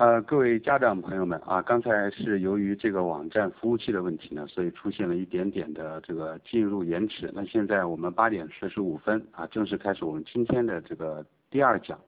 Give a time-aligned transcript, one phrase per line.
[0.00, 7.30] 呃，各位家长朋友们啊，刚才是由于这个网站服务器的问题呢，所以出现了一点点的这个进入延迟。
[7.34, 12.00] 那现在我们八点四十五分啊，正式开始我们今天的这个第二讲，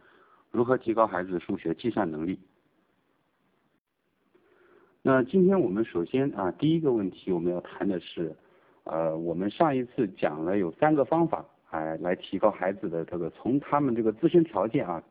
[0.50, 2.40] 如何提高孩子数学计算能力。
[5.02, 8.34] 那今天我们首先啊，第一个问题我们要谈的是，
[8.84, 15.02] 呃，我们上一次讲了有三个方法啊，来提高孩子的这个从他们这个自身条件啊，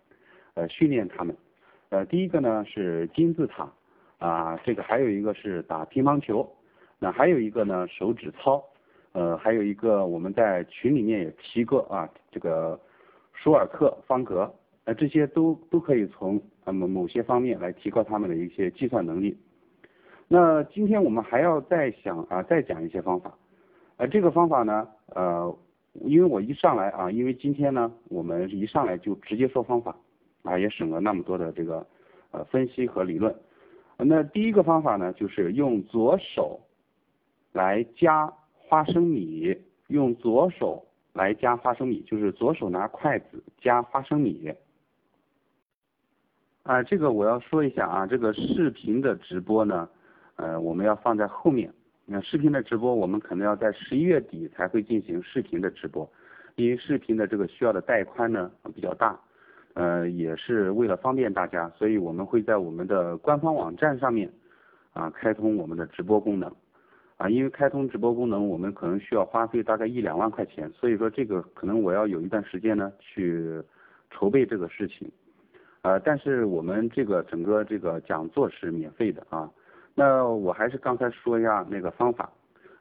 [0.56, 1.38] 呃，训练他们。
[1.92, 3.70] 呃，第一个呢是金字塔，
[4.18, 6.50] 啊，这个还有一个是打乒乓球，
[7.00, 8.64] 那还有一个呢手指操，
[9.12, 12.80] 呃，还有一个我们在群里面也提过啊，这个
[13.34, 14.50] 舒尔克方格，
[14.86, 19.38] 那这些都都可以从那么某些方面来提高他们的一些计算能力。
[20.30, 23.38] 那今天我们还要再想啊，再讲一些方法，
[23.98, 25.54] 呃，这个方法呢，呃，
[26.06, 29.94] 因为我一上来啊，因为今天呢，我们一上来就直接说方法。
[30.44, 31.86] 啊，也省了那么多的这个
[32.32, 33.36] 呃分析和理论。
[33.98, 36.60] 那第一个方法呢，就是用左手
[37.52, 39.56] 来夹花生米，
[39.88, 44.52] 用左手来夹花生米，就是左手拿筷子夹花生米。
[46.64, 49.90] 啊，这个我要说一下啊，这个视频的直播呢，
[50.36, 51.72] 呃，我们要放在后面。
[52.06, 56.12] 那视频的直播，我们可能要在十一月底才会进行视频的直播，
[56.56, 59.20] 因为视频的这个需要的带宽呢比较大。
[59.74, 64.30] 呃，也是为了方便大家，所以我们会在我们的官方网站上面
[64.94, 66.52] 啊开通我们的直播功能。
[67.18, 73.62] 啊，因为开通直播功能，我们可能需要花费大概一两万块钱，所以说这个可能我要有一段时间呢去
[74.10, 75.08] 筹备这个事情。
[75.84, 79.48] 啊，但是我们这个整个这个讲座是免费的啊，
[79.94, 82.28] 那我还是刚才说一下那个方法。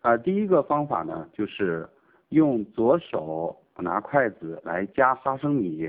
[0.01, 1.87] 啊，第一个方法呢就是
[2.31, 5.89] 用左手拿筷子来夹花生米。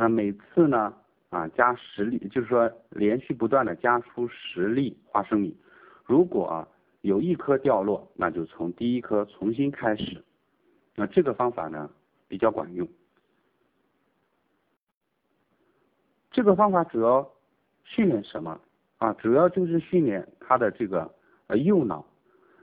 [0.00, 0.94] 那每次呢，
[1.28, 5.56] 啊加十粒，就是说连续不断的加出十粒花生米，
[6.04, 6.64] 如果
[7.00, 10.22] 有一颗掉落，那就从第一颗重新开始。
[10.94, 11.90] 那这个方法呢
[12.28, 12.86] 比较管用。
[16.30, 17.28] 这个方法主要
[17.82, 18.60] 训练什么
[18.98, 19.12] 啊？
[19.14, 21.12] 主要就是训练他的这个
[21.48, 22.06] 呃右脑，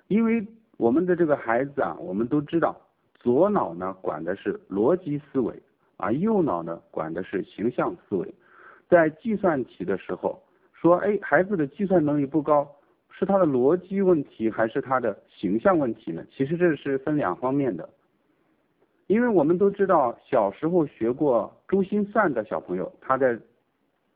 [0.07, 0.47] 因为
[0.77, 2.79] 我们的这个孩子啊，我们都知道，
[3.19, 5.61] 左脑呢管的是逻辑思维。
[5.97, 8.33] 啊，右脑呢管的是形象思维，
[8.89, 10.41] 在计算题的时候
[10.73, 12.69] 说，哎，孩子的计算能力不高，
[13.09, 16.25] 是他的逻辑问题还是他的形象问题呢？
[16.31, 17.89] 其实这是分两方面的，
[19.07, 23.39] 因为我们都知道，小时候学过珠心算的小朋友，他在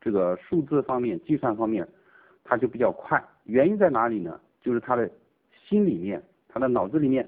[0.01, 1.87] 这个数字方面、计算方面，
[2.43, 3.23] 他就比较快。
[3.45, 4.39] 原因在哪里呢？
[4.61, 5.09] 就是他的
[5.65, 7.27] 心里面、他的脑子里面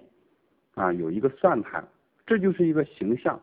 [0.76, 1.82] 啊有一个算盘，
[2.28, 3.40] 这就是一个形象。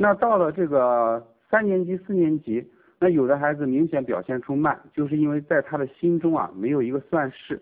[0.00, 2.64] 那到了这个三年级、四年级，
[3.00, 7.60] 那有的孩子明显表现出慢，就是因为在他的心中啊没有一个算式。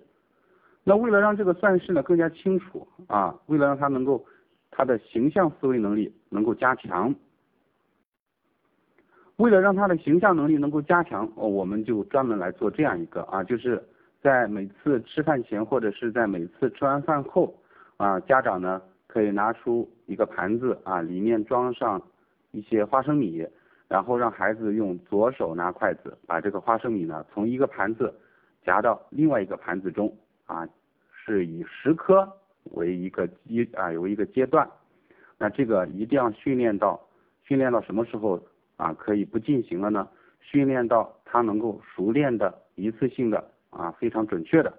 [0.84, 4.22] 那为了让这个算式呢更加清楚啊，为了让他能够
[4.70, 7.14] 他的形象思维能力能够加强，
[9.36, 13.82] 为了让他的形象能力能够加强，哦，我们就专门来做这样一个啊，就是
[14.20, 17.54] 在每次吃饭前或者是在每次吃完饭后
[17.96, 22.02] 啊，家长呢可以拿出一个盘子啊，里面装上。
[22.56, 23.46] 一些花生米，
[23.86, 28.10] 然后让孩子用左手拿筷子，把这个花生米呢从一个盘子
[28.64, 30.10] 夹到另外一个盘子中
[30.46, 30.66] 啊，
[31.12, 32.26] 是以十颗
[32.72, 34.66] 为一个阶啊有一个阶段，
[35.36, 36.98] 那这个一定要训练到
[37.44, 38.40] 训练到什么时候
[38.78, 40.08] 啊可以不进行了呢？
[40.40, 44.72] 训练到他能够熟练的一次性的啊非常准确的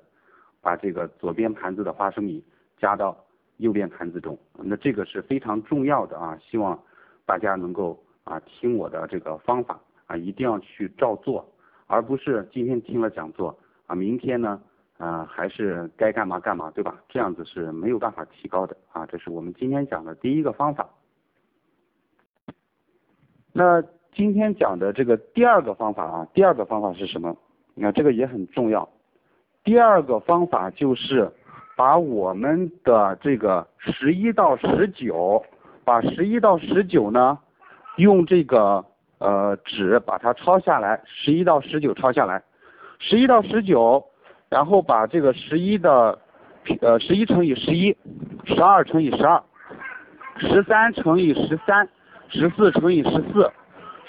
[0.61, 2.43] 把这个左边盘子的花生米
[2.79, 3.15] 夹到
[3.57, 6.75] 右边盘子中，那这个是非常重要的啊，希望。
[7.27, 11.45] 大家能够啊听我的这个方法啊，一定要去照做，
[11.85, 13.55] 而不是今天听了讲座
[13.85, 14.61] 啊，明天呢
[14.97, 16.95] 啊还是该干嘛干嘛，对吧？
[17.09, 19.05] 这样子是没有办法提高的啊。
[19.07, 20.89] 这是我们今天讲的第一个方法。
[23.51, 23.83] 那
[24.13, 27.35] 今天讲的这个第二个方法啊，第二个方法是什么？
[27.73, 28.87] 你看这个也很重要。
[29.65, 31.29] 第二个方法就是
[31.75, 35.43] 把我们的这个十一到十九。
[35.87, 37.39] 把十一到十九呢，
[37.95, 38.83] 用这个
[39.19, 42.43] 呃纸把它抄下来，十一到十九抄下来，
[42.99, 44.03] 十一到十九，
[44.49, 46.19] 然后把这个十一的
[46.81, 47.95] 呃十一乘以十一，
[48.43, 49.41] 十二乘以十二，
[50.35, 51.87] 十三乘以十三，
[52.27, 53.49] 十四乘以十四，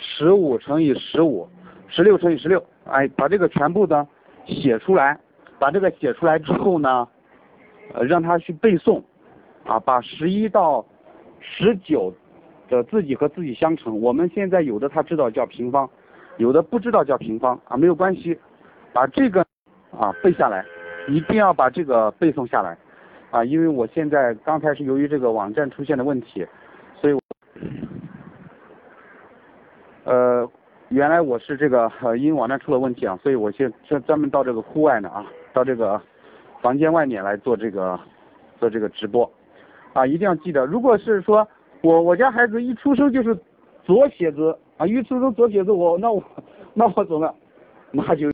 [0.00, 1.48] 十五乘以十五，
[1.86, 4.04] 十六乘以十六，哎，把这个全部的
[4.48, 5.16] 写出来，
[5.60, 7.06] 把这个写出来之后呢，
[7.94, 9.00] 呃让他去背诵，
[9.64, 10.84] 啊，把十一到
[11.40, 12.12] 十九
[12.69, 15.88] 的自己和自己相乘，我们现在有的他知道叫平方，
[16.37, 18.38] 有的不知道叫平方啊，没有关系，
[18.93, 19.44] 把这个
[19.90, 20.64] 啊背下来，
[21.08, 22.76] 一定要把这个背诵下来
[23.31, 26.46] 啊，因为我现在刚才是由于这个网站出现的问题，
[27.00, 27.20] 所以我
[30.05, 30.50] 呃
[30.88, 36.00] 原来我是这个因为网站出了问题啊，所以我现专专门到这个户外呢啊，到这个
[36.61, 37.99] 房间外面来做这个
[38.58, 39.31] 做这个直播。
[39.98, 41.46] 啊，一定要记得，如果是说
[41.82, 43.36] 我我家孩子一出生就是
[43.84, 44.56] 左撇子。
[44.78, 46.22] 啊，一出生左撇子，我那我
[46.72, 47.34] 那我怎么，
[47.90, 48.30] 那就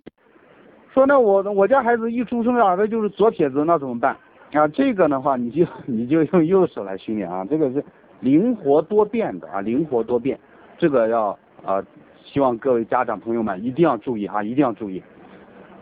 [0.93, 4.15] 说那我我家孩子一出生啊，他就是左撇子，那怎么办？
[4.53, 7.83] 啊，这个的话，你就你就用右手来训练啊，这个是
[8.21, 10.39] 灵活多变的啊，灵活多变，
[10.77, 11.31] 这个要
[11.65, 11.83] 啊，
[12.23, 15.03] 希望各位家长朋友们一定要注意啊，一定要注意。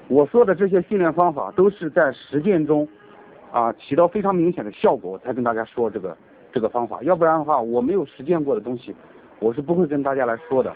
[0.06, 2.86] 我说的这些训练方法都是在实践中
[3.52, 6.16] 啊起到非常明显的效果，我才跟大家说这个
[6.50, 8.92] 这个方法，要不然的话，我没有实践过的东西。
[9.38, 10.72] 我是不会跟大家来说的，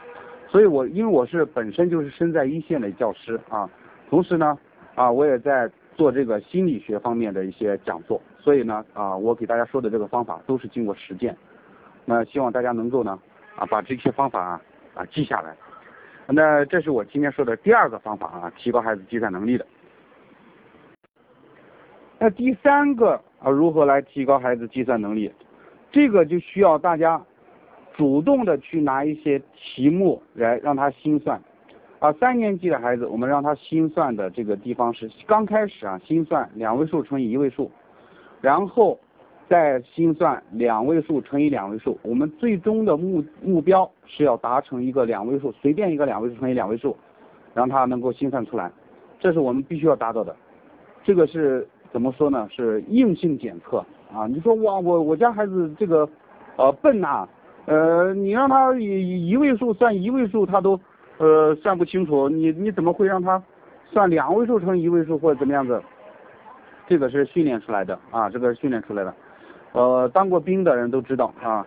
[0.49, 3.71] 所以我因为我是本身就是身在一线的教师啊，
[4.11, 4.59] 同时呢
[4.97, 11.37] 啊我也在做这个心理学方面的一些讲座，所以呢啊我给大家说的这个方法都是经过实践，
[12.05, 13.17] 那希望大家能够呢
[13.55, 14.61] 啊把这些方法
[14.95, 15.55] 啊记下来，
[16.27, 19.65] 那这是我今天说的第二个方法啊，提高孩子计算能力的。
[22.19, 25.31] 那第三个啊如何来提高孩子计算能力？
[25.91, 27.23] 这个就需要大家。
[27.97, 31.41] 主动的去拿一些题目来让他心算，
[31.99, 37.71] 啊，三年级的孩子，我们让他心算的这个地方是刚开始啊，心算两位数乘以一位数，
[38.43, 39.01] 然后
[39.49, 46.95] 再心算两位数乘以两位数，我们最终的目目标是要达成一个两位数，随便一个两位数乘以两位数，
[47.55, 48.71] 让他能够心算出来，
[49.19, 50.37] 这是我们必须要达到的，
[51.03, 52.49] 这个是怎么说呢？
[52.51, 53.79] 是硬性检测
[54.13, 54.27] 啊！
[54.27, 56.09] 你说哇，我我家孩子这个
[56.57, 57.27] 呃笨呐。
[57.67, 60.79] 呃，你让他以一位数算一位数，他都
[61.19, 62.29] 呃算不清楚。
[62.29, 63.43] 你你怎么会让他
[63.91, 65.83] 算两位数乘一位数或者怎么样子？
[66.87, 69.13] 这个是训练出来的啊，这个是训练出来的。
[69.73, 71.67] 呃，当过兵的人都知道啊，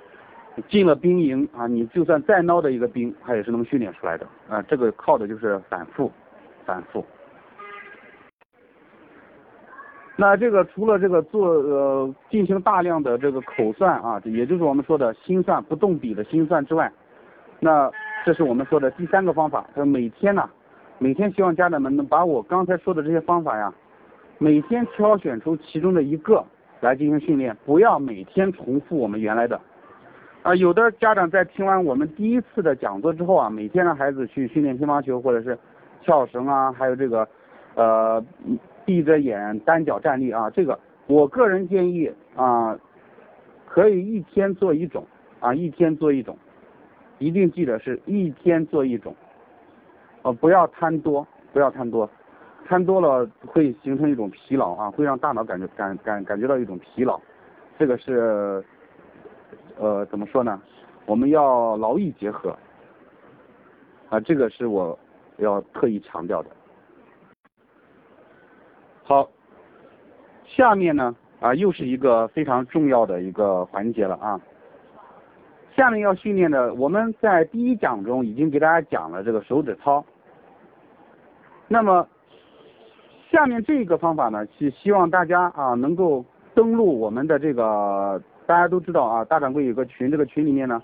[0.69, 4.61] 进了兵营啊，你就算再孬的一个兵，他也是能训练出来的啊。
[4.61, 6.09] 这个靠的就是反复，
[6.65, 7.05] 反复。
[10.21, 16.91] 那这个除了这个做呃进行大量的这个口算啊，也就是我们说的心算不动笔的心算之外，
[17.61, 17.89] 那
[18.25, 20.49] 这是我们说的第三个方法，就是每天呢，
[20.97, 23.73] 每天希望家长们能把我刚才说的这些方法呀，
[24.39, 26.43] 每天挑选出其中的一个
[26.81, 29.57] 来进行训练，不要每天重复我们原来的。
[30.43, 35.57] 啊，有的家长在听完我们第一次的讲座之后啊，每天让孩子去训练乒乓球或者是
[36.01, 37.25] 跳绳啊，还有这个
[37.75, 38.21] 呃。
[38.89, 42.75] 闭着眼单脚站立啊，这个我个人建议啊，
[43.67, 45.05] 可以一天做一种
[45.39, 46.35] 啊，一天做一种，
[47.19, 49.15] 一定记得是一天做一种，
[50.23, 52.09] 呃，不要贪多，不要贪多，
[52.65, 57.21] 贪多了会形成一种疲劳啊，会让大脑感觉感感感觉到一种疲劳，
[57.77, 58.65] 这个是
[59.77, 60.59] 呃怎么说呢？
[61.05, 62.57] 我们要劳逸结合
[64.09, 64.97] 啊，这个是我
[65.37, 66.49] 要特意强调的。
[69.09, 69.27] 好，
[70.45, 74.39] 下面呢啊又是一个非常重要的一个环节了啊。
[75.75, 80.05] 下面要训练的，我们在第一讲中已经给大家讲了这个手指操。
[81.67, 82.07] 那么
[83.31, 86.23] 下面这个方法呢，是希望大家啊能够
[86.53, 90.83] 登录我们的这个，大家都知道啊，大掌柜有个群，这个群里面呢，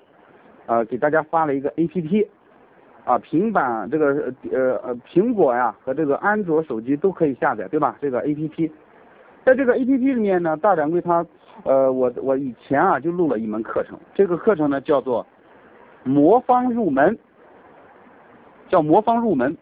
[0.65, 2.27] 呃给大家发了一个 A P P。
[3.05, 7.95] 啊，平板这个呃呃苹果呀和这个安卓手机都可以下载，对吧？
[8.01, 8.71] 这个 A P P，
[9.45, 11.23] 在这个 A P P 里面呢，大掌柜他
[11.63, 15.23] 呃我我以前啊就录了一门课程，这个课程呢叫做
[16.03, 17.15] 魔方入门，
[18.69, 19.55] 叫魔方入门。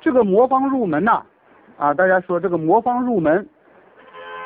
[0.00, 1.22] 这个魔方入门呐
[1.76, 3.46] 啊，大家说这个魔方入门，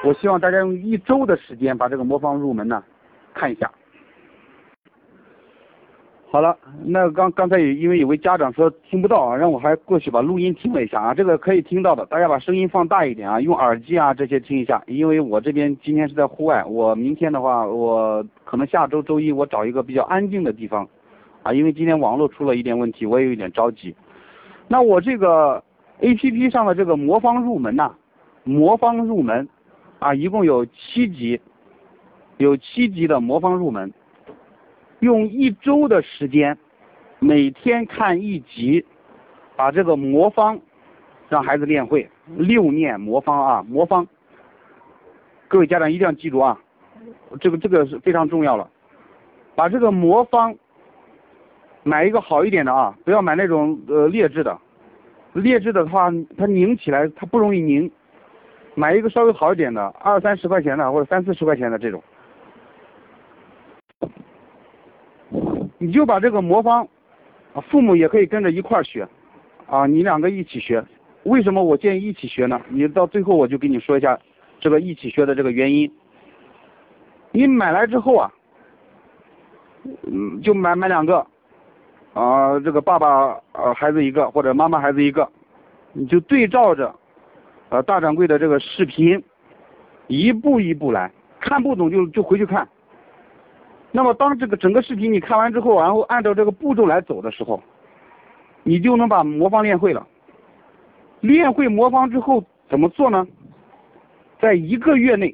[0.03, 2.83] 我希望大家用一周的时间把这个魔方入门呢
[3.33, 3.71] 看一下。
[6.35, 20.88] 好了，那刚刚才有因为有位家长说听不到啊，让我还过去把录音听了一下啊，这个可以听到的，大家把声音放大一点啊，用耳机啊这些听一下，因为我这边今天是在户外，我明天的话我可能下周周一我找一个比较安静的地方
[21.45, 23.95] 啊，因为今天网络出了一点问题，我也有点着急。
[24.67, 25.62] 那我这个
[26.00, 27.95] A P P 上的这个魔方入门呐，
[28.43, 29.49] 魔方入门
[30.00, 31.41] 啊，一共有七级，
[32.38, 33.93] 有七级的魔方入门。
[35.04, 36.56] 用一周的时间，
[37.18, 38.82] 每天看一集，
[39.54, 40.58] 把这个魔方
[41.28, 42.08] 让孩子练会
[42.38, 44.08] 六念魔方啊，魔方。
[45.46, 46.58] 各位家长一定要记住啊，
[47.38, 48.70] 这个这个是非常重要了。
[49.54, 50.54] 把这个魔方
[51.82, 54.58] 买一个好一点的啊，不要买那种呃劣质的，
[55.34, 57.92] 劣质的话它拧起来它不容易拧，
[58.75, 62.02] 买一个稍微好一点的，二三十块钱的或者三四十块钱的这种，
[65.85, 66.88] 你就把这个魔方，
[67.53, 69.07] 啊父母也可以跟着一块儿学，
[69.67, 70.83] 啊你两个一起学，
[71.25, 72.59] 为什么我建议一起学呢？
[72.71, 74.19] 你到最后我就给你说一下
[74.61, 75.93] 这个一起学的这个原因。
[77.33, 78.33] 你买来之后啊，
[80.07, 81.26] 嗯就买买两个。
[82.14, 85.29] 啊，这个爸爸呃孩子一个或者妈妈孩子一个，
[85.93, 86.95] 你就对照着
[87.69, 89.23] 呃大掌柜的这个视频，
[90.07, 91.11] 一步一步来
[91.41, 92.67] 看不懂就就回去看。
[93.96, 97.62] 那么当这个整个视频你看完之后，然后按照这个步骤来走的时候，
[98.64, 100.04] 你就能把魔方练会了。
[101.20, 103.24] 练会魔方之后怎么做呢？
[104.40, 105.32] 在一个月内，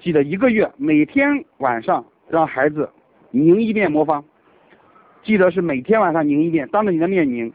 [0.00, 2.88] 记得一个月每天晚上让孩子
[3.30, 4.24] 拧一遍魔方。
[5.22, 7.52] 记得是每天晚上拧一遍，当着你的面拧，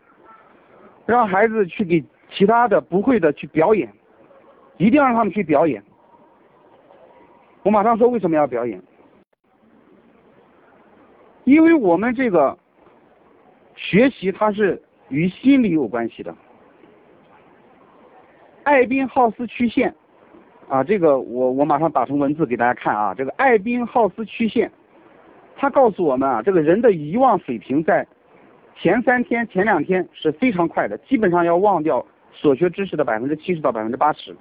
[1.08, 3.91] 让孩子去给其他的不会的去表演，
[4.77, 5.84] 一定要让他们去表演。
[7.63, 8.79] 我马上说为什么要表演，
[11.48, 12.58] 因为我们这个
[13.77, 16.36] 学习它是与心理有关系的。
[18.63, 19.96] 艾宾浩斯曲线
[20.68, 24.70] 啊，这个我我马上打成文字给大家看啊，这个艾宾浩斯曲线。
[25.56, 28.06] 他告诉我们啊，这个人的遗忘水平在
[28.75, 34.36] 前三天、前两天是非常快的，基本上要忘掉所学知识的百分之七十到百分之八十。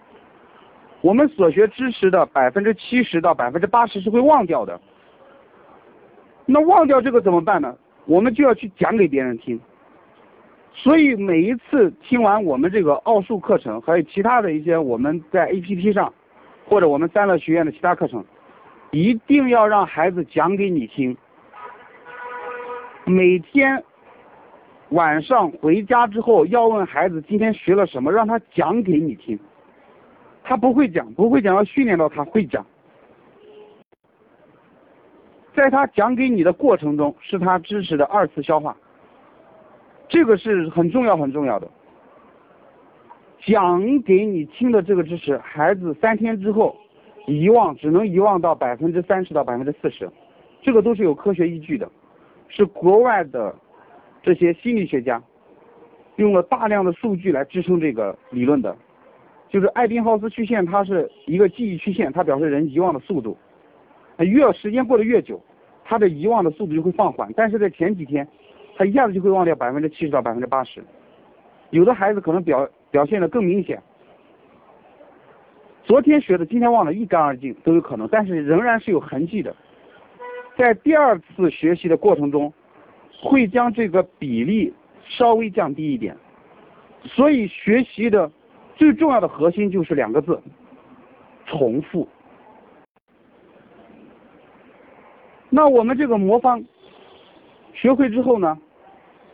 [1.02, 4.80] 我们所学知识的百分之七十到百分之八十是会忘掉的。
[6.46, 7.76] 那忘掉这个怎么办呢？
[8.06, 9.60] 我们就要去讲给别人听。
[10.72, 16.12] 所以每一次听完我们这个奥数课程，还有其他的一些我们在 APP 上
[16.66, 18.24] 或者我们三乐学院的其他课程。
[18.92, 21.16] 一定要让孩子讲给你听，
[23.04, 23.82] 每天
[24.90, 29.38] 晚上回家之后要问孩子今天学了什么，让他讲给你听。
[30.44, 32.64] 他不会讲，不会讲，要训练到他会讲。
[35.56, 38.76] 在他讲给你的过程中，是他知识的二次消化，
[40.08, 41.66] 这个是很重要很重要的。
[43.40, 46.76] 讲给你听的这个知识，孩子三天之后。
[47.28, 50.08] 遗忘只能遗忘到百分之三十到百分之四十，
[50.62, 51.90] 这个都是有科学依据的，
[52.46, 53.52] 是国外的
[54.22, 55.20] 这些心理学家
[56.14, 58.76] 用了大量的数据来支撑这个理论的。
[59.48, 63.36] 就是艾宾浩斯曲线，它是一个记忆曲线，它表示人遗忘的速度。
[64.16, 65.40] 他越时间过得越久，
[65.84, 68.26] 他的遗忘的速度就会放缓，但是在前几天，
[68.76, 70.82] 他一下子就会忘掉百分之七十到百分之八十。
[71.70, 73.82] 有的孩子可能表表现的更明显。
[75.84, 79.54] 昨天学的，今天忘了，一干二净都有可能，但是仍然是有痕迹的。
[80.56, 82.52] 在第二次学习的过程中，
[83.20, 84.72] 会将这个比例
[85.04, 86.16] 稍微降低一点。
[87.04, 88.30] 所以学习的
[88.74, 90.40] 最重要的核心就是两个字：
[91.44, 92.08] 重复。
[95.56, 96.62] 那我们这个魔方
[97.72, 98.58] 学会之后呢，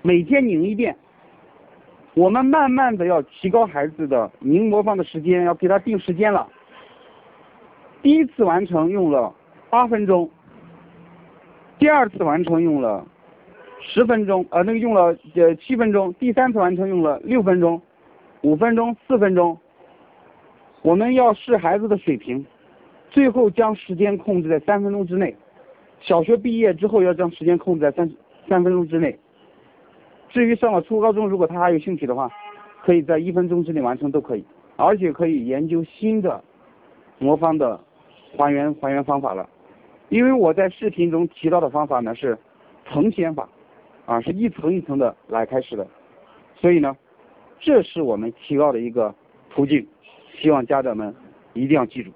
[0.03, 0.97] 每天拧一遍。
[2.15, 6.47] 我们慢慢的要提高孩子的拧魔方的时间，要给他定时间了。
[8.03, 9.35] 第一次完成用了
[9.69, 10.31] 八分钟，
[11.81, 13.05] 第二次完成用了
[13.81, 17.83] 十分钟，呃，那个用了呃七分钟，第三次完成用了六分钟，
[18.43, 19.59] 五分钟，四分钟。
[20.83, 22.47] 我们要试孩子的水平，
[23.11, 25.37] 最后将时间控制在三分钟之内。
[26.03, 28.11] 小学毕业之后要将时间控制在三
[28.49, 29.19] 三分钟之内。
[30.29, 32.31] 至于上了初高中，如果他还有兴趣的话，
[32.83, 34.45] 可以在一分钟之内完成都可以，
[34.77, 36.43] 而且可以研究新的
[37.19, 37.79] 魔方的
[38.37, 39.49] 还原还原方法了。
[40.09, 42.37] 因为我在视频中提到的方法呢是
[42.87, 43.49] 层先法，
[44.07, 45.87] 啊是一层一层的来开始的，
[46.57, 46.97] 所以呢，
[47.61, 49.15] 这是我们提高的一个
[49.51, 49.87] 途径，
[50.41, 51.15] 希望家长们
[51.53, 52.11] 一定要记住。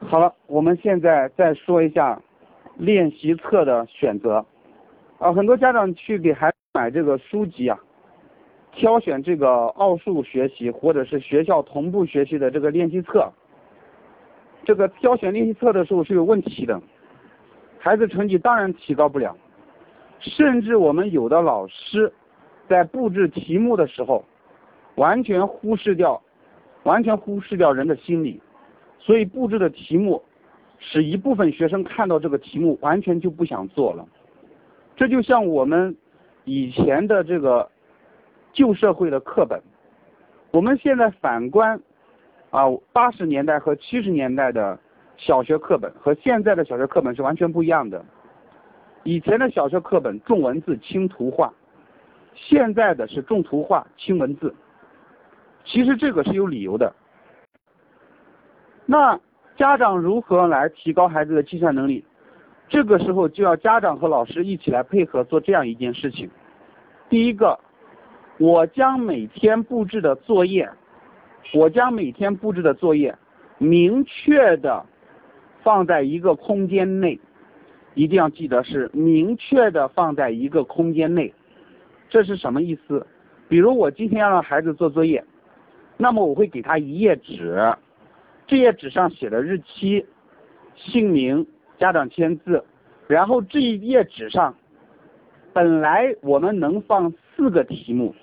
[0.00, 2.20] 好了，我们现在再说一下
[2.76, 4.44] 练习册的选择。
[5.18, 7.78] 啊，很多家长去给孩子买这个书籍啊，
[8.72, 13.32] 挑选这个奥数学习或者是学校同步学习的这个练习册，
[14.64, 16.80] 这个挑选练习册的时候是有问题的，
[17.78, 19.34] 孩子成绩当然提高不了，
[20.20, 22.12] 甚至我们有的老师
[22.68, 24.22] 在布置题目的时候，
[24.96, 26.22] 完全忽视掉，
[26.82, 28.38] 完全忽视掉人的心理，
[29.06, 30.20] 所以布置的题目
[30.80, 34.04] 使一部分学生看到这个题目完全就不想做了。
[34.96, 35.96] 这就像我们
[36.44, 37.70] 以前的这个
[38.52, 39.62] 旧社会的课本，
[40.50, 41.80] 我们现在反观
[42.50, 44.76] 啊八十年代和七十年代的
[45.16, 48.04] 小学课本和现在的小学课本是完全不一样的。
[49.04, 51.54] 以前的小学课本重文字轻图画，
[52.34, 54.52] 现在的是重图画轻文字。
[55.64, 56.92] 其实这个是有理由的。
[58.86, 59.20] 那
[59.56, 62.04] 家长如何来提高孩子的计算能力？
[62.68, 66.30] 这个时候就要家长和老师一起来配合做这样一件事情。
[67.08, 67.58] 第一个，
[68.38, 70.68] 我将每天布置的作业，
[71.54, 73.16] 我将每天布置的作业
[73.58, 74.84] 明确的
[75.62, 77.18] 放在一个空间内，
[77.94, 81.32] 一定要记得是明确的放在一个空间内。
[82.08, 83.06] 这是什么意思？
[83.48, 85.24] 比如我今天要让孩子做作业，
[85.96, 87.72] 那么我会给他一页纸。
[88.46, 90.06] 这页纸上写的日期、
[90.76, 91.46] 姓名、
[91.78, 92.64] 家长签字，
[93.08, 94.54] 然后这一页纸上
[95.52, 98.14] 本来我们能放四个题目，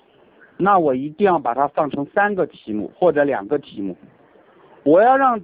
[0.56, 3.96] 那我一定要把它放成三个题目或者两个题目。
[4.82, 5.40] 我要让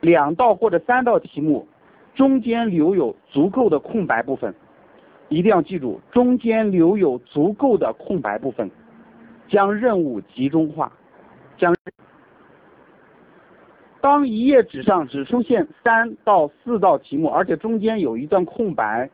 [0.00, 1.66] 两道或者三道题目
[2.14, 4.54] 中间留有足够的空白部分，
[5.28, 8.70] 一定要记住，中间留有足够的空白部分，
[9.48, 10.92] 将任务集中化，
[11.56, 11.74] 将。
[14.04, 19.08] 当一页纸上只出现三到四道题目，而且中间有一段空白，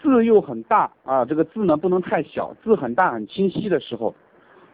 [0.00, 4.14] 字又很大啊，这个字呢不能太小，字很大很清晰的时候，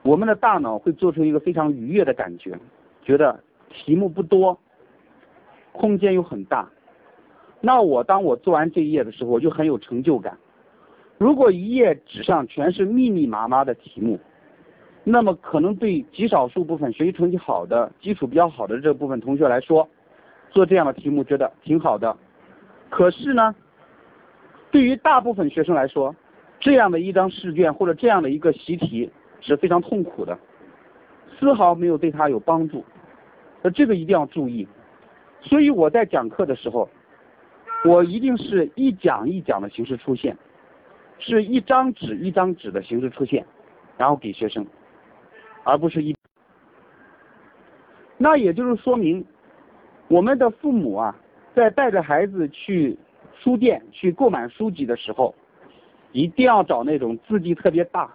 [0.05, 2.57] 我们的大脑会做出一个非常愉悦的感觉，
[3.03, 4.57] 觉得题目不多，
[5.73, 6.71] 空间又很大。
[7.61, 10.39] 那我当我做完这一页的时候，我就很有成就感。
[11.19, 14.21] 如果一页纸上全是密密麻麻的题目，
[15.05, 19.89] 那么可能对极少数部分学习成绩好的、基础比较好的这部分同学来说，
[20.51, 22.17] 做这样的题目觉得挺好的。
[22.89, 23.55] 可是呢，
[24.71, 26.15] 对于大部分学生来说，
[26.61, 30.39] 这样的一张试卷或者这样的一个习题是非常痛苦的，
[31.37, 32.85] 丝毫没有对他有帮助。
[33.61, 34.69] 那这个一定要注意。
[35.41, 36.89] 所以我在讲课的时候，
[37.85, 40.37] 我一定是一讲一讲的形式出现，
[41.19, 43.45] 是一张纸一张纸的形式出现，
[43.97, 44.65] 然后给学生。
[45.65, 46.17] 而不是一，
[48.19, 49.25] 那也就是说明，
[50.09, 51.17] 我们的父母啊，
[51.55, 52.99] 在带着孩子去
[53.39, 55.35] 书店去购买书籍的时候，
[56.13, 58.13] 一定要找那种字迹特别大、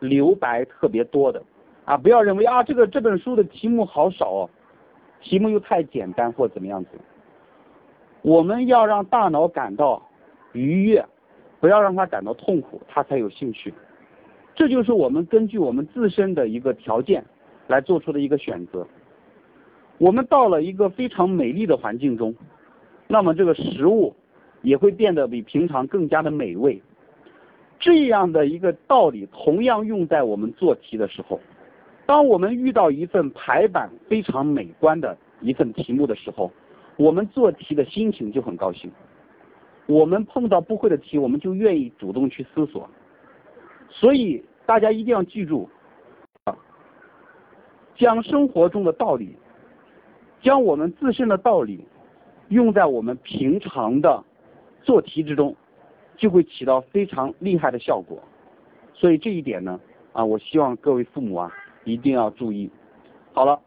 [0.00, 1.42] 留白特别多的
[1.84, 4.50] 啊，不要认为啊这个这本书的题目好少，哦，
[5.20, 6.90] 题目又太简单或怎么样子。
[8.22, 10.00] 我们要让大脑感到
[10.52, 11.04] 愉悦，
[11.60, 13.74] 不要让他感到痛苦，他才有兴趣。
[14.62, 17.24] 这就是我们根据我们自身的一个条件
[17.66, 18.86] 来做出的一个选择。
[19.98, 22.32] 我们到了一个非常美丽的环境中，
[23.08, 24.14] 那么这个食物
[24.62, 26.80] 也会变得比平常更加的美味。
[27.80, 31.40] 这样的一个道理同样用在我们做题的时候。
[32.06, 36.52] 当我们遇到一份排版非常美观的一份题目的时候，
[36.96, 38.88] 我们做题的心情就很高兴。
[39.86, 42.88] 我们碰到不会的题，我们就愿意主动去思索。
[43.90, 45.68] 所以大家一定要记住，
[46.44, 46.54] 啊，
[47.96, 49.36] 将生活中的道理，
[50.40, 51.84] 将我们自身的道理
[52.48, 54.22] 用在我们平常的
[54.82, 55.54] 做题之中，
[56.16, 58.18] 就会起到非常厉害的效果。
[58.94, 59.80] 所以这一点呢，
[60.12, 61.52] 啊，我希望各位父母啊
[61.84, 62.70] 一定要注意。
[63.32, 63.60] 好了，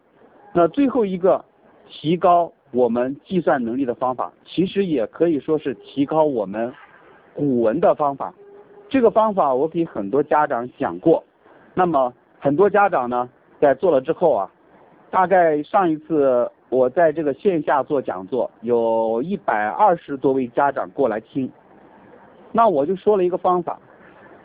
[0.53, 1.43] 那最后一个
[1.87, 6.73] 提高我们计算能力的方法，其实也可以说是提高我们
[7.33, 8.33] 古文的方法。
[8.87, 11.23] 这个方法我给很多家长讲过，
[11.73, 13.27] 那么很多家长呢
[13.59, 14.49] 在做了之后啊，
[15.09, 21.51] 大概上一次我在这个线下做讲座，有一百二十多位家长过来听，
[22.51, 23.79] 那我就说了一个方法，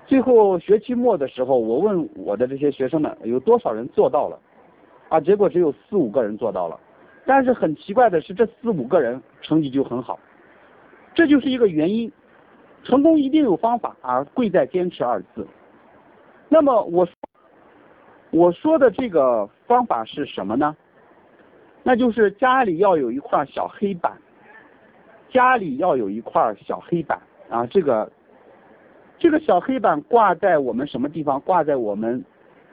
[0.06, 4.38] 最后学期末的时候，我问我的这些学生们有多少人做到了，
[5.10, 6.80] 啊，结果只有四五个人做到了，
[7.26, 10.18] 但是很奇怪的是这四五个人成绩就很好，
[11.14, 12.10] 这就是一个原因。
[12.82, 15.46] 成功一定有方法啊，贵在坚持二字。
[16.48, 17.06] 那么我
[18.30, 20.76] 我说的这个方法是什么呢？
[21.82, 24.12] 那就是家里要有一块小黑板，
[25.30, 28.10] 家里要有一块小黑板啊，这个
[29.18, 31.40] 这个小黑板挂在我们什么地方？
[31.40, 32.24] 挂在我们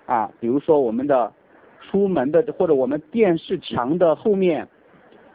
[0.05, 1.31] 啊，比如说我们的
[1.81, 4.67] 出门的或者我们电视墙的后面，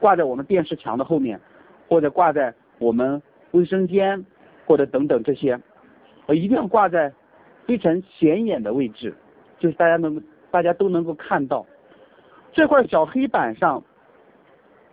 [0.00, 1.40] 挂在我们电视墙的后面，
[1.88, 4.24] 或者挂在我们卫生间。
[4.64, 5.60] 或者等等这些，
[6.26, 7.12] 我，一定要挂在
[7.66, 9.14] 非常显眼的位置，
[9.58, 11.66] 就是大家能大家都能够看到
[12.52, 13.82] 这块小黑板上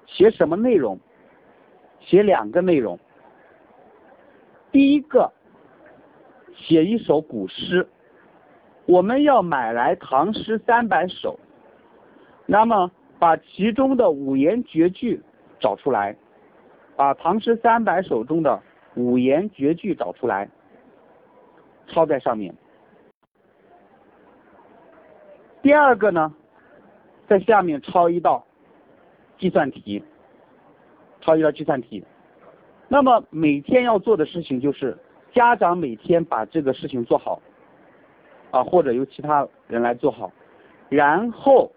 [0.08, 1.00] 写什么内容？
[2.00, 2.98] 写两个内容。
[4.72, 5.32] 第一个，
[6.56, 7.88] 写一首古诗，
[8.86, 11.40] 我们要买来唐诗三百首，
[12.46, 15.22] 那么把其中的五言绝句
[15.60, 16.16] 找出来，
[16.96, 18.60] 把唐诗三百首中的。
[19.00, 20.50] 五言绝句找出来，
[21.88, 22.54] 抄在上面。
[25.62, 26.34] 第二个呢，
[27.30, 28.46] 在下面抄一道
[29.38, 30.04] 计算题，
[31.22, 32.04] 抄一道计算题。
[32.90, 34.98] 那么每天要做的事情就是
[35.32, 37.42] 家长每天把这个事情做好，
[38.52, 40.30] 啊或者由其他人来做好，
[40.90, 41.72] 然后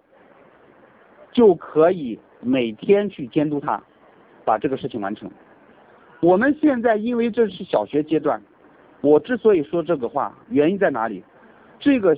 [1.30, 3.80] 就可以每天去监督他
[4.44, 5.30] 把这个事情完成。
[6.22, 8.40] 我们现在因为这是小学阶段，
[9.00, 11.24] 我之所以说这个话，原因在哪里？
[11.80, 12.16] 这个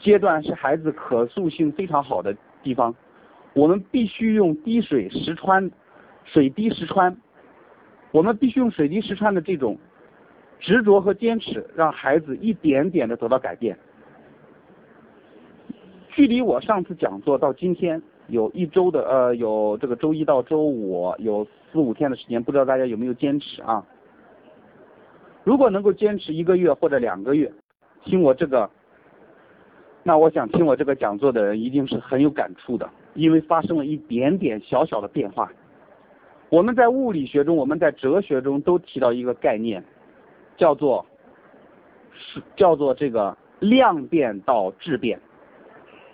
[0.00, 2.92] 阶段是孩子可塑性非常好的地方，
[3.54, 5.70] 我们必须用滴水石穿，
[6.24, 7.16] 水滴石穿，
[8.10, 9.78] 我们必须用水滴石穿的这种
[10.58, 13.78] 执着和坚持，让孩子一点点的得到改变。
[16.08, 18.02] 距离我上次讲座到今天。
[18.28, 23.84] 有一周的呃，有这个周一到周五有四五天的时间，不知道大家有没有坚持啊？
[25.44, 27.52] 如果能够坚持一个月或者两个月，
[28.04, 28.68] 听我这个，
[30.02, 35.50] 那我想听我这个讲座的人一定是很有感触的，因为发生了一点点小小的变化。
[36.48, 39.84] 我们在物理学中，我们在哲学中都提到一个概念，
[40.56, 41.06] 叫做
[42.12, 45.20] 是叫做这个量变到质变。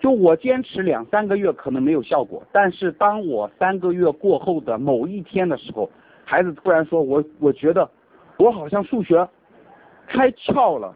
[0.03, 5.89] 就我坚持两三个月可能没有效果，但是当我三个月过后的某一天的时候，
[6.25, 7.89] 孩子突然说我我觉得
[8.37, 9.27] 我好像数学
[10.09, 10.93] 开窍了。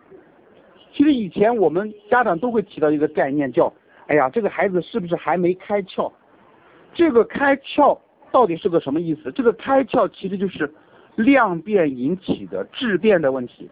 [0.93, 3.73] 其实以前我们家长都会提到一个概念叫，
[4.09, 6.11] 哎呀这个孩子是不是还没开窍？
[6.93, 7.97] 这个开窍
[8.33, 9.31] 到底是个什么意思？
[9.31, 10.69] 这个开窍其实就是
[11.15, 13.71] 量变引起的质变的问题。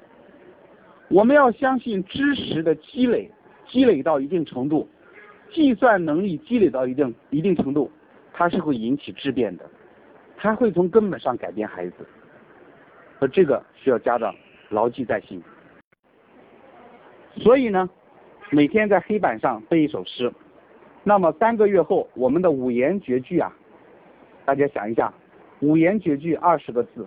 [1.08, 3.28] 我们要相信知识的积累，
[3.66, 4.88] 积累到一定程度。
[5.54, 7.88] 计算能力积累到一定一定程度，
[8.32, 9.64] 它是会引起质变的，
[10.36, 12.04] 它会从根本上改变孩子，
[13.20, 14.34] 而这个需要家长
[14.68, 15.40] 牢记在心。
[17.36, 17.88] 所以呢，
[18.50, 20.32] 每天在黑板上背一首诗，
[21.04, 23.56] 那么三个月后，我们的五言绝句啊，
[24.44, 25.14] 大家想一下，
[25.60, 27.06] 五言绝句二十个字，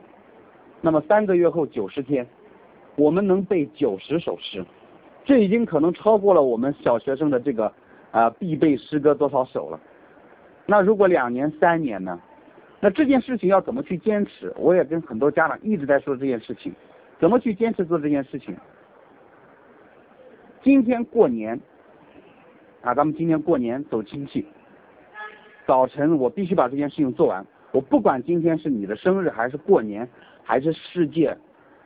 [0.79, 2.25] 那么三个月后九十天，
[2.95, 4.65] 我们能背九十首诗，
[5.25, 7.69] 这已经可能超过了我们小学生的这个。
[8.17, 9.80] 啊，必背诗歌多少首了？
[10.65, 12.19] 那如果两年、三年呢？
[12.80, 14.51] 那这件事情要怎么去坚持？
[14.58, 16.73] 我也跟很多家长一直在说这件事情，
[17.19, 18.58] 怎么去坚持做这件事情？
[20.63, 21.60] 今天过年，
[22.82, 24.47] 啊，咱们今天过年走亲戚，
[25.67, 27.45] 早晨我必须把这件事情做完。
[27.71, 30.10] 我不管今天是你的生日，还是过年，
[30.43, 31.38] 还是世界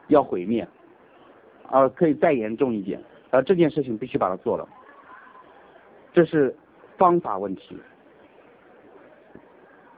[0.08, 0.66] 要毁灭，
[1.68, 4.66] 啊，可以再严重一点，啊，这件事情必须把它做了。
[6.14, 6.56] 这是
[6.98, 7.78] 方法问题。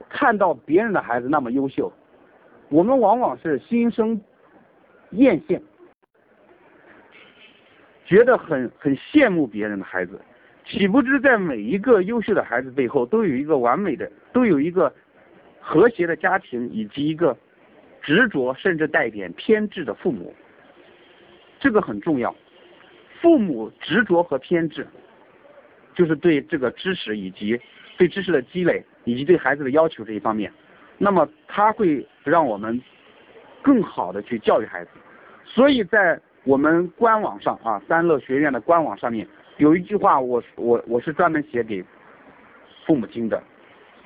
[0.08, 1.92] 看到别人的孩子那么优秀，
[2.68, 4.20] 我们往往是心生
[5.10, 5.60] 艳羡，
[8.04, 10.20] 觉得很很羡慕别人的孩子，
[10.64, 14.94] 岂不知在每一个优秀的孩子背后，都有一个完美的，都有一个
[15.60, 17.36] 和谐的家庭，以及一个
[18.00, 20.32] 执着甚至带点偏执的父母。
[21.58, 22.32] 这个很重要，
[23.20, 24.86] 父母执着和偏执。
[25.94, 27.60] 就是对这个知识以及
[27.96, 30.52] 对知识的积累以及对孩子的要求这一方面，
[30.98, 32.80] 那么他会让我们
[33.62, 34.90] 更好的去教育孩子。
[35.44, 39.24] 所以在我们官网上啊，三乐学院的官网上面
[39.58, 41.84] 有一句话，我我我是专门写给
[42.84, 43.40] 父母亲的，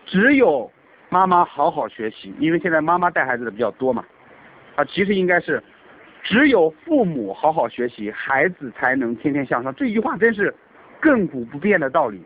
[0.05, 0.70] 只有
[1.09, 4.05] 妈妈好好学习，因为现在妈妈带孩子的比较多嘛，
[4.77, 5.62] 啊，其实应该是
[6.22, 9.74] 只有父母好好学习，孩子才能天天向上。
[9.74, 10.55] 这句话真是。
[11.00, 12.22] 亘古不变的道理，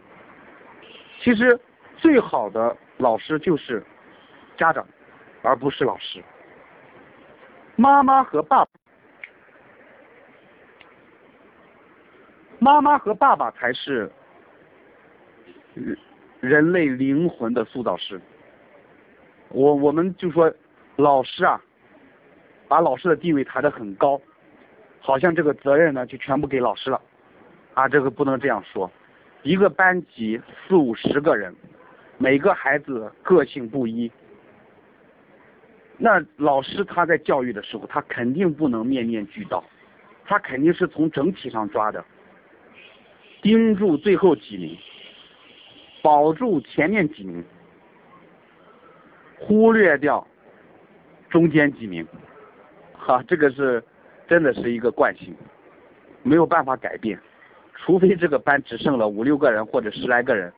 [1.20, 1.58] 其实
[1.96, 3.84] 最好的老师就是
[4.56, 4.86] 家长，
[5.42, 6.22] 而不是老师。
[7.76, 8.70] 妈妈和爸爸，
[12.58, 14.10] 妈妈和爸爸才是
[15.74, 15.98] 人
[16.40, 18.20] 人类灵魂的塑造师。
[19.48, 20.52] 我我们就说
[20.96, 21.60] 老师啊，
[22.68, 24.20] 把老师的地位抬得很高，
[25.00, 27.00] 好像这个责任呢就全部给老师了。
[27.74, 28.90] 啊，这个不能这样说。
[29.42, 31.54] 一个班级四五十个人，
[32.18, 34.10] 每个孩子个性不一，
[35.96, 39.64] 那老师他在教育的时候，他肯定不能面面俱到，
[40.24, 42.04] 他肯定是从整体上抓的，
[43.40, 44.78] 盯住最后几名，
[46.02, 47.44] 保住前面几名，
[49.38, 50.24] 忽略掉
[51.30, 52.06] 中间几名。
[52.94, 53.82] 哈，这个是
[54.28, 55.34] 真的是一个惯性，
[56.22, 57.18] 没有办法改变。
[57.76, 60.52] 除非这个班只剩了五六个人或者十来个人，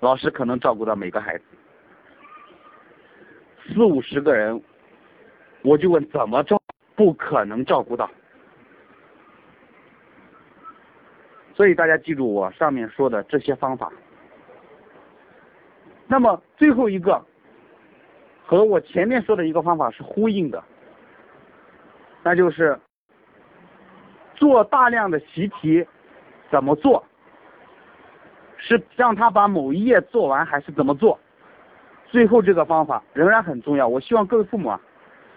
[0.00, 1.44] 老师可能照顾到每个孩子。
[3.68, 4.62] 四五十个人，
[5.62, 6.60] 我就问怎么照？
[6.94, 8.10] 不可能照顾到。
[11.54, 13.92] 所以大家记住我上面说的这些方法。
[16.06, 17.20] 那么最后一个
[18.44, 20.62] 和我前面说的一个方法是呼应的，
[22.22, 22.78] 那就是
[24.34, 25.86] 做大量的习题
[26.50, 27.04] 怎么做？
[28.58, 31.18] 是让他把某一页做完，还是怎么做？
[32.06, 33.86] 最后这个方法仍然很重要。
[33.86, 34.80] 我希望各位父母啊，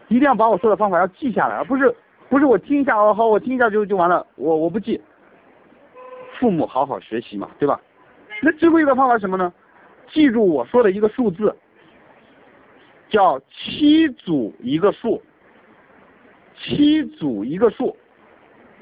[0.07, 1.93] 一定要把我说的方法要记下来，而不是
[2.29, 4.99] 不是我听一下哦好，我听一下就就完了，我我不记。
[6.39, 7.79] 父母好好学习嘛，对吧？
[8.41, 9.51] 那最后一个方法是什么呢？
[10.07, 11.53] 记住我说的一个数字，
[13.09, 15.21] 叫七组一个数，
[16.55, 17.95] 七组一个数，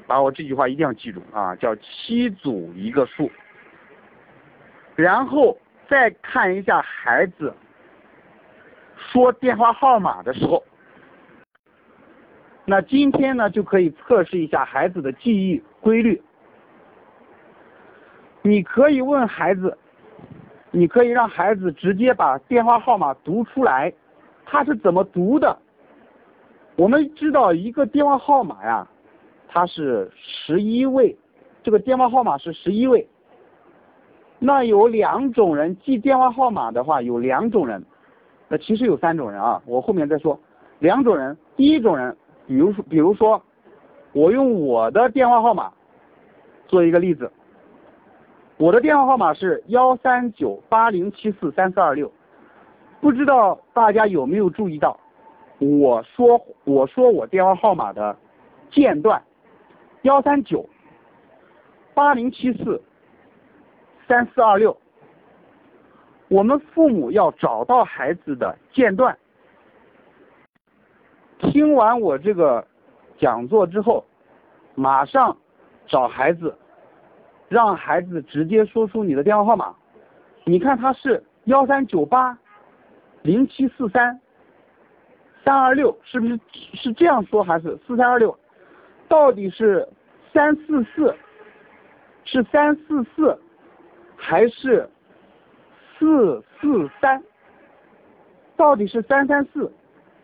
[0.08, 3.30] 把我这句话一定要记住啊，叫七组一个数。
[4.96, 7.54] 然后再看一下孩子
[8.96, 10.64] 说电话号码的时候，
[12.64, 16.20] 那今天呢就可以测试一下孩子的记忆规律。
[18.42, 19.76] 你可以问孩子，
[20.70, 23.92] 你可以让孩子直接把电话号码读出来，
[24.46, 25.56] 他是怎么读的？
[26.76, 28.88] 我们知道一个电话号码呀，
[29.48, 31.16] 它是十一位，
[31.62, 33.06] 这个电话号码是十一位。
[34.38, 37.84] 那有两种人记电话号码的话，有两种人，
[38.46, 40.38] 那其实有三种人啊，我后面再说。
[40.78, 43.42] 两种人，第一种人，比如说，比如说，
[44.12, 45.72] 我用我的电话号码
[46.68, 47.30] 做一个例子。
[48.58, 52.12] 我的电话号码是幺三九八零七四三四二六，
[53.00, 54.98] 不知道大家有没有注意到，
[55.58, 58.16] 我说我说我电话号码的
[58.70, 59.20] 间断
[60.02, 60.68] 幺三九
[61.94, 62.82] 八零七四
[64.06, 64.76] 三四二六，
[66.28, 69.16] 我们父母要找到孩子的间断。
[71.38, 72.66] 听完我这个
[73.18, 74.04] 讲座之后，
[74.74, 75.36] 马上
[75.86, 76.56] 找孩子。
[77.50, 79.74] 让孩子直接说出你的电话号码，
[80.44, 82.38] 你看他是幺三九八
[83.22, 84.20] 零七四三
[85.42, 86.38] 三二六，是不是
[86.74, 88.38] 是这样说还是四三二六？
[89.08, 89.88] 到底是
[90.32, 91.14] 三四四
[92.24, 93.38] 是三四四
[94.16, 94.88] 还是
[95.98, 97.22] 四四三？
[98.56, 99.72] 到底是三三四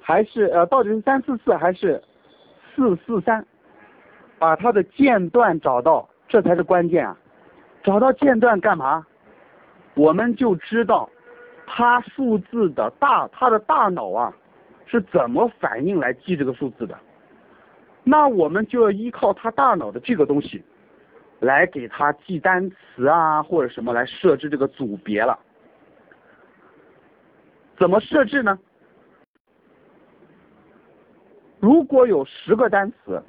[0.00, 2.02] 还是呃到底是三四四还是
[2.74, 3.44] 四四三？
[4.38, 6.08] 把它的间断找到。
[6.26, 7.16] 这才是关键啊！
[7.84, 9.06] 找到间断干嘛？
[9.94, 11.08] 我们就知道
[11.66, 14.34] 他数字的大，他的大脑啊
[14.86, 16.98] 是怎么反应来记这个数字的。
[18.04, 20.62] 那我们就要依靠他大脑的这个东西
[21.40, 25.38] 来给他记单词啊，或者什么来设置这个组别了。
[27.76, 28.58] 怎么设置呢？
[31.58, 33.22] 如果有十个单词。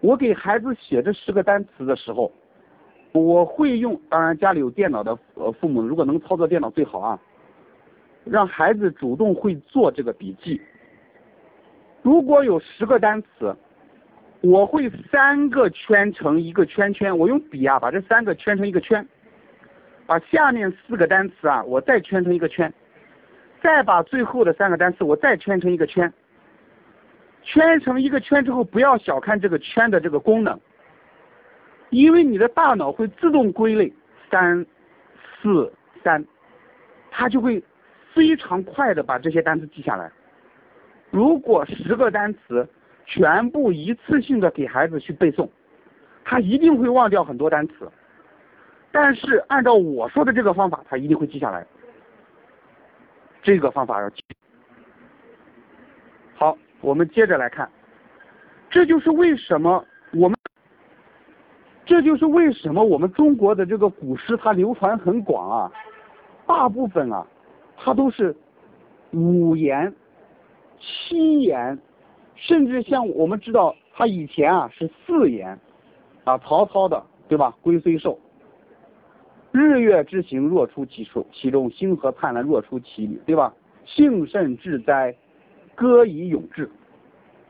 [0.00, 2.30] 我给孩子写这十个单词的时候，
[3.10, 7.20] 我会用，当然家里有电脑的呃父母，如果能操作电脑最好啊，
[8.22, 10.62] 让孩子主动会做这个笔记。
[12.00, 13.56] 如果有十个单词，
[14.40, 19.06] 我会三个圈成一个圈圈，我用笔啊把这三个圈成一个圈，
[20.06, 22.72] 把下面四个单词啊我再圈成一个圈，
[23.62, 26.12] 再把最后的三个单词我再圈成一个圈。
[27.42, 30.60] 圈成一个圈之后，不要小看这个圈的这个功能，
[31.90, 33.92] 因为你的大脑会自动归类。
[34.30, 34.66] 三、
[35.40, 35.72] 四、
[36.04, 36.22] 三，
[37.10, 37.64] 它就会
[38.12, 40.12] 非常快的把这些单词记下来。
[41.10, 42.68] 如果十个单词
[43.08, 45.48] 全部一次性的给孩子去背诵，
[46.24, 47.90] 他一定会忘掉很多单词。
[48.92, 51.66] 但是按照我说的这个方法，他一定会记下来。
[53.42, 54.22] 这个方法要记。
[56.36, 56.56] 好。
[56.80, 57.68] 我们接着来看，
[58.70, 60.38] 这就是为什么我们，
[61.84, 65.72] 这就是为什么我们中国的这个古诗它流传很广啊，
[66.46, 67.26] 大部分啊，
[67.76, 68.32] 它都是
[69.10, 69.92] 五言、
[70.78, 71.76] 七言，
[72.38, 75.58] 甚至像我们知道，他以前啊是四言，
[76.24, 77.54] 啊曹操的对吧？
[77.60, 78.18] 龟虽寿，
[79.52, 83.52] 日月之行若出其中，其中星河灿烂若出其里，对吧？
[83.84, 85.14] 幸甚至哉。
[85.74, 86.68] 歌以咏志，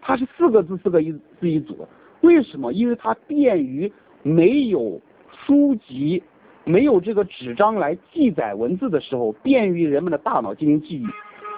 [0.03, 1.88] 它是四个字四个一字一组，
[2.20, 2.74] 为什么？
[2.74, 3.90] 因为它便于
[4.22, 5.01] 没有
[5.46, 6.22] 书籍、
[6.64, 11.07] 没有这个纸张来记载文字的时候，便于人们的大脑进行记忆。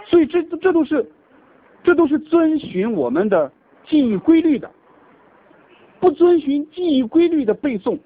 [0.06, 1.04] 所以这这都是
[1.82, 3.50] 这都是遵循我们的
[3.86, 4.70] 记忆规律的，
[5.98, 7.98] 不遵循记忆规律的背诵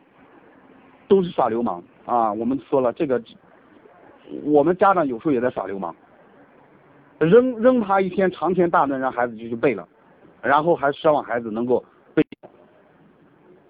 [1.09, 2.33] 都是耍流氓啊！
[2.33, 3.21] 我们说了这个，
[4.45, 5.95] 我们家长有时候也在耍流氓。
[7.19, 9.87] 扔扔他一篇长篇大论，让孩子就去背了，
[10.43, 11.83] 然后还奢望孩子能够
[12.13, 12.25] 背，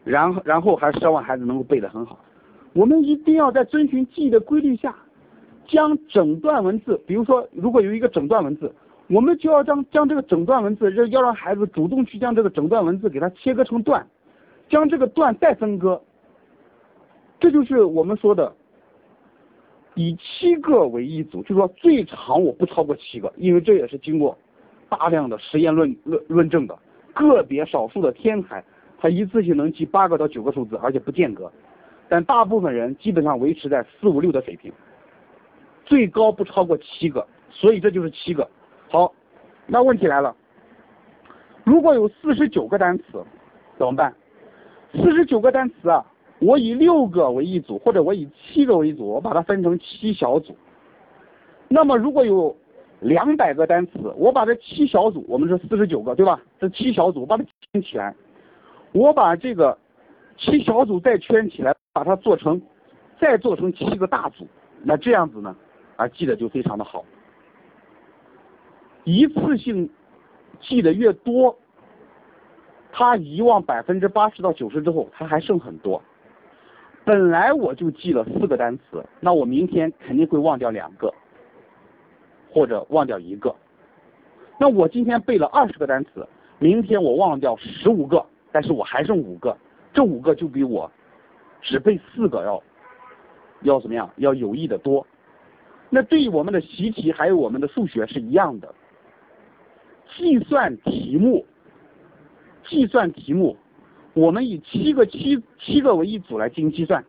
[0.03, 2.19] 然后然后还奢望孩子能够背得很好。
[2.73, 4.95] 我们一定要在遵循记忆的规律下，
[5.67, 8.75] 将整段文字，比如说如果有一个整段文字，
[9.09, 14.07] 我们就要将将这个整段文字，要要让孩子主动去将这个整段文字给它切割成段，
[14.69, 16.01] 将这个段再分割。
[17.39, 18.51] 这就是我们说的
[19.95, 24.37] 以七个为一组，就是说最长我不超过七个，因为这也是经过
[24.89, 26.79] 大量的实验论论论证的。
[27.13, 28.65] 个别少数的天才，
[28.99, 31.53] 他一次性能记八个到九个数字，而且不间隔。
[32.09, 34.73] 但大部分人基本上维持在四五六的水平，
[35.85, 38.49] 最高不超过七个，所以这就是七个。
[38.95, 39.13] 好，
[39.67, 40.33] 那问题来了，
[41.65, 43.05] 如果有四十九个单词
[43.77, 44.15] 怎么办？
[44.93, 46.07] 四十九个单词啊，
[46.39, 50.57] 我以六个为一组，或者我以七个为一组，我把它分成七小组。
[51.67, 52.57] 那么如果有
[53.01, 56.41] 两百个单词，我把这七小组，我们是四十九个，对吧？
[56.61, 58.15] 这七小组把它圈起来，
[58.93, 59.77] 我把这个
[60.37, 61.75] 七小组再圈起来。
[61.93, 62.63] 把它做成，
[63.21, 64.47] 再做成七个大组，
[64.85, 65.57] 那这样子呢，
[65.97, 67.05] 啊，记得就非常的好。
[69.05, 69.89] 一次性
[70.61, 71.57] 记得越多，
[72.91, 76.03] 他遗忘百分之八十到九十之后，他还剩很多。
[77.05, 81.13] 本来我就记了四个单词，那我明天肯定会忘掉两个，
[82.51, 83.55] 或者忘掉一个。
[84.59, 86.27] 那我今天背了二十个单词，
[86.59, 89.55] 明天我忘掉十五个，但是我还剩五个，
[89.93, 90.91] 这五个就比我。
[91.61, 92.63] 只背四个要
[93.63, 94.11] 要怎么样？
[94.17, 95.07] 要有益的多。
[95.91, 98.75] 那对于我们的习题还有我们的数学是一样的。
[100.17, 101.45] 计算题目，
[102.67, 103.57] 计算题目，
[104.13, 107.05] 我们以七个七七个为一组来进行计算，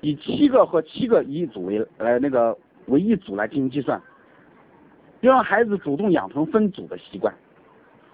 [0.00, 4.00] 以七个和七个一组为呃那个为一组来进行计算，
[5.20, 7.34] 要让孩子主动养成分组的习惯。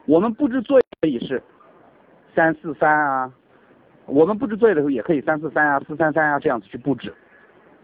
[0.07, 1.43] 我们布置作业可以是
[2.35, 3.33] 三四三啊。
[4.07, 7.14] 我们布置作业的时候也可以三四三啊、四三三啊这样子去布置，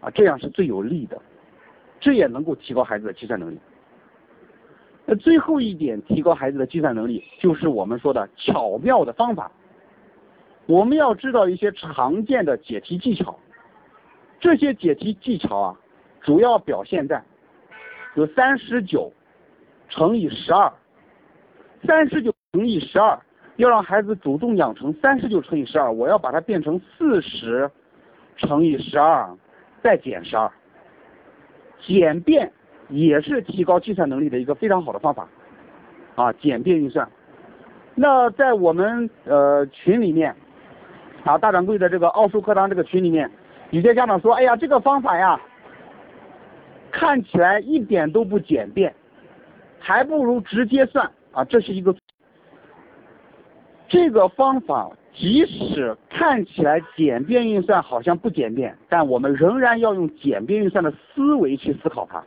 [0.00, 1.20] 啊，这样是最有利的，
[2.00, 3.60] 这也能够提高孩子的计算能力。
[5.06, 9.50] 那最后一点提高孩子的计算能力，就是我们说的巧妙的方法。
[10.66, 13.38] 我们要知道一些常见的解题技巧，
[14.40, 15.76] 这些解题技巧啊，
[16.20, 17.22] 主要表现在
[18.16, 19.12] 有三十九
[19.88, 20.72] 乘以十二，
[21.86, 23.18] 三十九乘以十二。
[23.56, 27.70] 要让孩子主动养成三十九乘以十二，我要把它变成四十
[28.36, 29.34] 乘以十二，
[29.82, 30.50] 再减十二。
[31.80, 32.52] 简便
[32.88, 35.28] 也是提高计算能力的一个非常好的方法
[36.14, 37.08] 啊，简便运算。
[37.94, 40.34] 那在我们呃群里面
[41.24, 43.30] 啊，大掌柜的这个奥数课堂这个群里面，
[43.70, 45.40] 有些家长说，哎呀，这个方法呀，
[46.90, 48.94] 看起来一点都不简便，
[49.78, 51.94] 还不如直接算啊，这是一个。
[53.88, 62.20] 这个方法即使看起来简便运算好像不简便，但我们仍然要用简便运算的思维去思考它，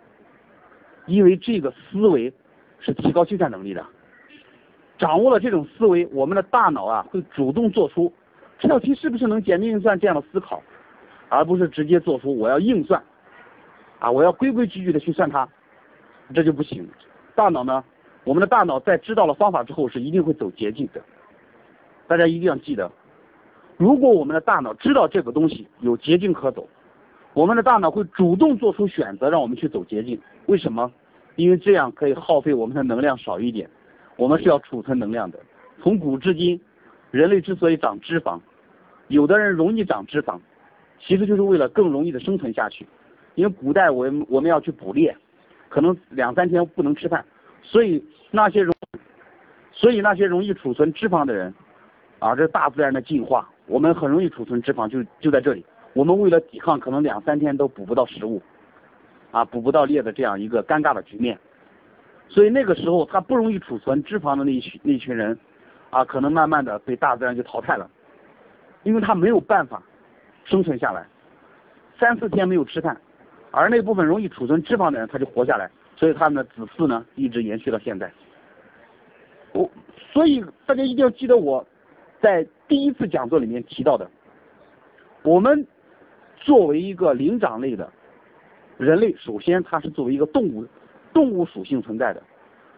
[1.10, 2.32] 因为这个思维
[2.80, 3.86] 是提高计算能力的。
[4.98, 8.12] 掌握了这种思维，我们的大脑啊会主动做出
[8.60, 10.62] 这道题是不是能简便运算这样的思考，
[11.30, 13.02] 而不是直接做出我要硬算，
[14.00, 15.48] 啊我要规规矩矩的去算它，
[16.34, 16.88] 这就不行。
[17.34, 17.84] 大脑呢，
[18.26, 21.02] 我们的大脑在知道了方法之后是一定会走捷径的。
[22.06, 22.92] 大家一定要记得，
[23.78, 26.68] 如果我们的大脑知道这个东西有捷径可走，
[27.40, 30.20] 我们的大脑会主动做出选择，让我们去走捷径。
[30.48, 30.92] 为什么？
[31.38, 33.70] 因为这样可以耗费我们的能量少一点。
[34.18, 35.40] 我们是要储存能量的。
[35.82, 36.60] 从古至今，
[37.12, 38.42] 人类之所以长脂肪，
[39.08, 40.38] 有的人容易长脂肪，
[41.00, 42.86] 其实就是为了更容易的生存下去。
[43.36, 45.16] 因为古代我们我们要去捕猎，
[45.70, 47.24] 可能两三天不能吃饭，
[47.64, 48.76] 所以那些容，
[49.72, 51.54] 所以那些容易储存脂肪的人。
[52.20, 55.66] 啊，这大自然的进化，我们很容易储存脂肪，就就在这里。
[55.94, 58.42] 我们为了抵抗，可能两三天都捕不到食物，
[59.32, 61.38] 啊，捕不到猎的这样一个尴尬的局面。
[62.28, 65.38] 所以那个时候，他不容易储存脂肪的那一群那群人，
[65.90, 67.90] 啊，可能慢慢的被大自然就淘汰了，
[68.84, 69.82] 因为他没有办法
[70.46, 71.06] 生存下来，
[72.00, 72.96] 三四天没有吃饭，
[73.52, 78.12] 而那部分容易储存脂肪的人，他就活下来，所以他们的子嗣呢，一直延续到现在。
[79.54, 79.70] 我，
[80.14, 81.66] 所以大家一定要记得我。
[82.22, 84.06] 在第一次讲座里面提到的，
[85.24, 85.66] 我们
[86.40, 87.92] 作为一个灵长类的
[88.78, 90.66] 人类，首先它是作为一个动物，
[91.14, 92.22] 动物属性存在的，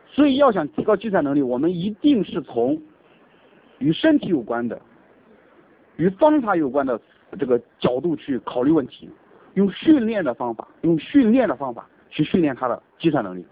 [0.08, 2.82] 所以要想提高计算能力，我们一定是从
[3.80, 4.80] 与身体有关的、
[5.98, 7.00] 与方法有关的
[7.40, 9.10] 这个角度去考虑问题，
[9.54, 13.46] 用训练的方法，用训练的方法去训练它的计算能力。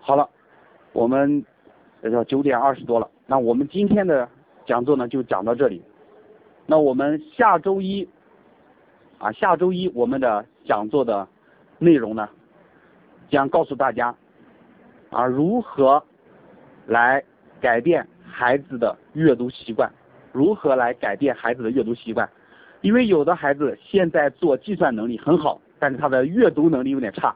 [0.00, 0.28] 好了，
[0.92, 1.44] 我们。
[2.02, 3.10] 呃，九点二十多了。
[3.26, 4.28] 那我们今天的
[4.64, 5.82] 讲座呢就讲到这里。
[6.66, 8.08] 那我们下周一
[9.18, 11.26] 啊，下周一我们的讲座的
[11.78, 12.28] 内容呢，
[13.30, 14.14] 将告诉大家
[15.10, 16.02] 啊如何
[16.86, 17.22] 来
[17.60, 19.90] 改变孩子的阅读习惯，
[20.32, 22.28] 如何来改变孩子的阅读习惯。
[22.82, 27.34] 因为有的孩子现在做计算能力很好，但是他的阅读能力有点差。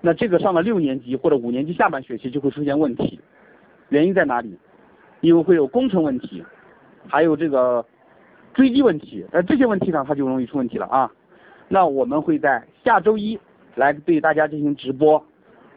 [0.00, 3.20] 那这个上了六年级或者五年级下半学期就会出现问题，
[3.90, 4.58] 原因在哪里？
[5.20, 6.44] 因为会有工程问题，
[7.08, 7.82] 还有这个
[8.54, 11.10] 追击问题，那这些问题上它就容易出问题了啊。
[11.68, 13.38] 那我们会在下周一
[13.74, 15.22] 来对大家进行直播，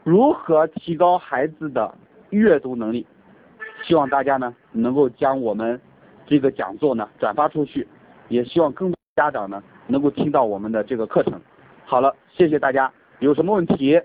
[0.03, 1.93] 如何提高孩子的
[2.29, 3.05] 阅读能力？
[3.83, 5.79] 希望大家呢能够将我们
[6.25, 7.87] 这个讲座呢转发出去，
[8.27, 11.39] 也希望更多家长呢能够听到我们的这个课程。
[11.85, 12.91] 好了，谢谢大家。
[13.19, 13.99] 有什么问题？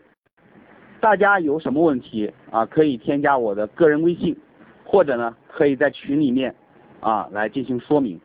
[1.00, 2.64] 大家有什么问题啊？
[2.66, 4.36] 可以添加我的个人微信，
[4.84, 6.54] 或者呢，可以在群里面
[7.00, 8.20] 啊来进行说明。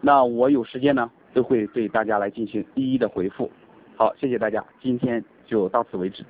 [0.00, 3.50] 那我有时间呢，都会对大家来进行一一的回复。
[3.96, 6.24] 好，谢谢大家，今天就到此为止。